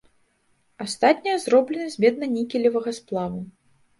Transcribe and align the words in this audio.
Астатнія 0.85 1.35
зроблены 1.43 1.85
з 1.95 2.03
медна-нікелевага 2.03 2.91
сплаву. 2.99 3.41